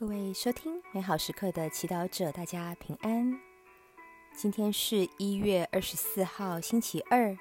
[0.00, 3.38] 各位收听美好时刻的祈祷者，大家平安。
[4.32, 7.36] 今天是一月二十四号，星期二。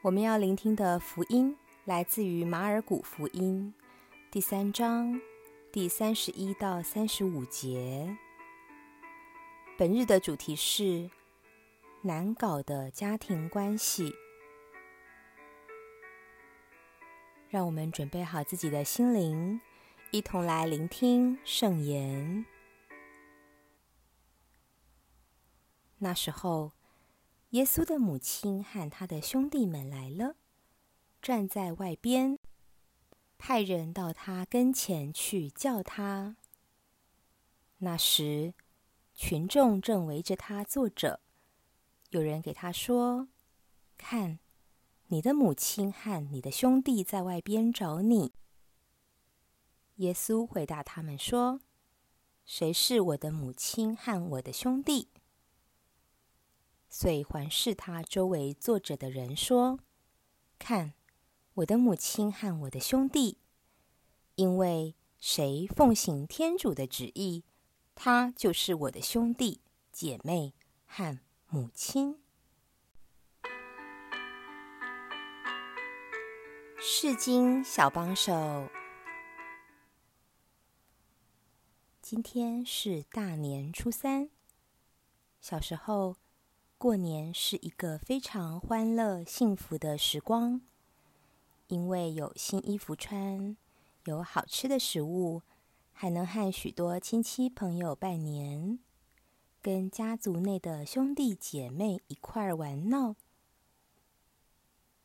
[0.00, 1.54] 我们要聆听的福音
[1.84, 3.74] 来自于马尔谷福音
[4.30, 5.20] 第三章
[5.70, 8.16] 第三十一到三十五节。
[9.76, 11.10] 本日的主题是
[12.00, 14.14] 难搞的家庭关系。
[17.50, 19.60] 让我们准备好自己的心灵。
[20.10, 22.46] 一同来聆听圣言。
[25.98, 26.72] 那时候，
[27.50, 30.36] 耶稣的母亲和他的兄弟们来了，
[31.20, 32.38] 站在外边，
[33.36, 36.36] 派人到他跟前去叫他。
[37.80, 38.54] 那时，
[39.14, 41.20] 群众正围着他坐着，
[42.08, 43.28] 有人给他说
[43.98, 44.38] ：“看，
[45.08, 48.32] 你的母亲和你的兄弟在外边找你。”
[49.98, 51.60] 耶稣回答他们说
[52.46, 55.08] ：“谁是我的母亲和我的兄弟？”
[56.88, 59.80] 遂环视他周围坐着的人说
[60.58, 60.94] ：“看，
[61.54, 63.38] 我的母亲和我的兄弟！
[64.36, 67.42] 因为谁奉行天主的旨意，
[67.96, 69.60] 他就是我的兄弟、
[69.90, 70.54] 姐妹
[70.86, 71.18] 和
[71.48, 72.20] 母亲。”
[76.80, 78.68] 世经小帮手。
[82.10, 84.30] 今天是大年初三。
[85.42, 86.16] 小时候，
[86.78, 90.62] 过年是一个非常欢乐、幸福的时光，
[91.66, 93.54] 因为有新衣服穿，
[94.06, 95.42] 有好吃的食物，
[95.92, 98.78] 还能和许多亲戚朋友拜年，
[99.60, 103.16] 跟家族内的兄弟姐妹一块儿玩闹。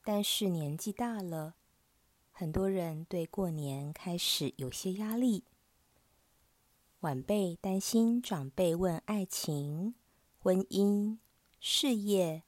[0.05, 1.55] 但是年纪大了，
[2.31, 5.43] 很多人对过年开始有些压力。
[7.03, 9.93] 晚辈担心长辈问爱情、
[10.39, 11.17] 婚姻、
[11.59, 12.43] 事业、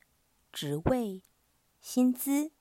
[0.53, 1.23] 职位、
[1.81, 2.51] 薪资；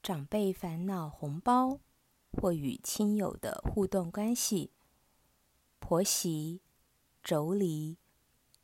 [0.00, 1.80] 长辈烦恼红包
[2.30, 4.70] 或与亲友的互动关系；
[5.80, 6.60] 婆媳、
[7.24, 7.96] 妯娌、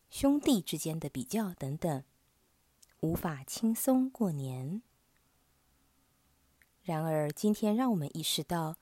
[0.09, 2.05] 兄弟之间的比较等等，
[3.01, 4.83] 无法轻松过年。
[6.85, 8.77] 然而，今天让我们意识到。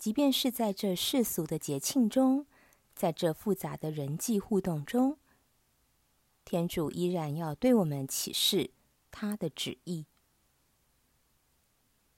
[0.00, 2.46] 即便是在这世俗的节庆中，
[2.94, 5.18] 在这复杂的人际互动中，
[6.42, 8.70] 天主依然要对我们启示
[9.10, 10.06] 他的旨意。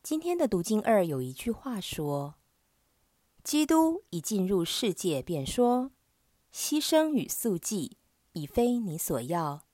[0.00, 2.36] 今天的读经二有一句话说
[3.42, 5.90] ：“基督一进入世界，便说
[6.54, 7.96] ：‘牺牲与素祭
[8.34, 9.64] 已非你所要，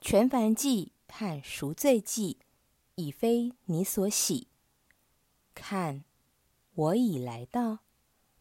[0.00, 2.38] 全凡祭和赎罪祭
[2.94, 4.48] 已非你所喜。’
[5.54, 6.04] 看。”
[6.78, 7.80] 我已来到，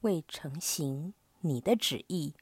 [0.01, 2.35] 为成行你的旨意，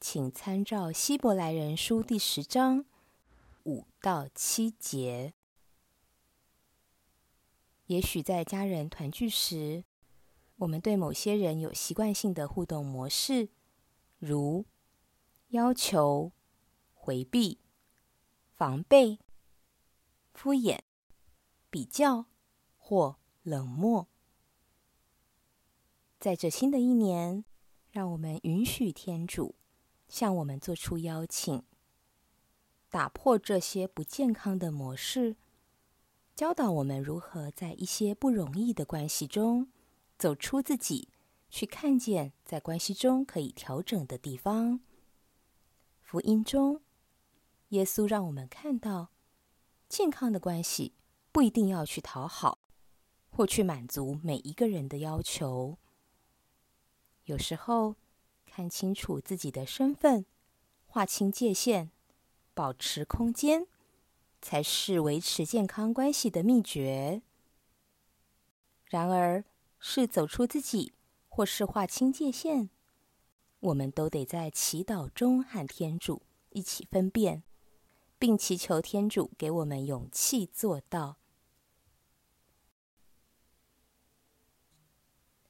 [0.00, 2.86] 请参照希伯来人书第十章
[3.64, 5.34] 五到七节。
[7.88, 9.84] 也许在家人团聚时，
[10.56, 13.50] 我们对某些人有习惯性的互动模式，
[14.18, 14.64] 如
[15.48, 16.32] 要求、
[16.94, 17.58] 回避、
[18.54, 19.18] 防备、
[20.32, 20.78] 敷衍、
[21.68, 22.24] 比较
[22.78, 24.08] 或冷漠。
[26.24, 27.44] 在这新的一年，
[27.90, 29.56] 让我们允许天主
[30.08, 31.62] 向我们做出邀请，
[32.88, 35.36] 打破这些不健康的模式，
[36.34, 39.70] 教导我们如何在一些不容易的关系中
[40.16, 41.10] 走出自己，
[41.50, 44.80] 去看见在关系中可以调整的地方。
[46.00, 46.80] 福音中，
[47.68, 49.10] 耶稣让我们看到，
[49.90, 50.94] 健康的关系
[51.30, 52.60] 不一定要去讨好
[53.28, 55.76] 或去满足每一个人的要求。
[57.24, 57.96] 有时候，
[58.44, 60.26] 看清楚自己的身份，
[60.86, 61.90] 划清界限，
[62.52, 63.66] 保持空间，
[64.42, 67.22] 才是维持健康关系的秘诀。
[68.84, 69.44] 然而，
[69.78, 70.92] 是走出自己，
[71.28, 72.68] 或是划清界限，
[73.60, 77.42] 我们都得在祈祷中和天主一起分辨，
[78.18, 81.16] 并祈求天主给我们勇气做到。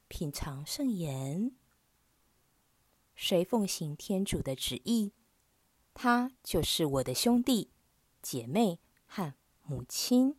[0.06, 1.56] 品尝圣言。
[3.25, 5.15] 谁奉行天主的旨意，
[5.94, 7.71] 他就是我的兄弟、
[8.21, 9.32] 姐妹和
[9.62, 10.37] 母亲。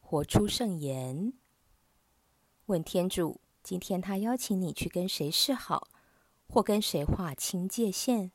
[0.00, 1.34] 活出圣言，
[2.64, 5.90] 问天主：今天他邀请你去跟谁示好，
[6.48, 8.32] 或跟谁划清界限，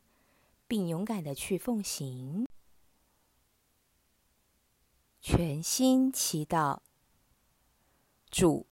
[0.67, 2.45] 并勇敢的去奉行。
[5.19, 6.81] 全心祈祷，
[8.29, 8.67] 主。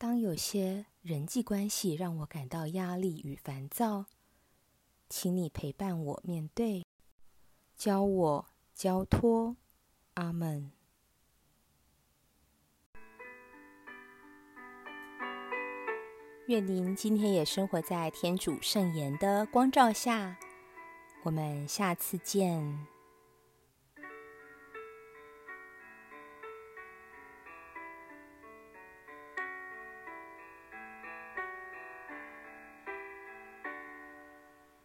[0.00, 4.04] 当有些人际关系让我感到压力与烦躁，
[5.08, 6.84] 请你陪伴我面对，
[7.74, 9.56] 教我交托。
[10.12, 10.70] 阿门。
[16.48, 20.38] 愿您今天也生活在天主圣言的光照下。
[21.22, 22.97] 我们下次见。